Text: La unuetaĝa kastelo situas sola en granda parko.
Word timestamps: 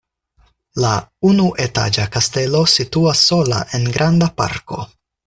La 0.83 0.93
unuetaĝa 1.31 2.05
kastelo 2.15 2.63
situas 2.75 3.21
sola 3.29 3.61
en 3.81 3.87
granda 3.99 4.31
parko. 4.43 4.81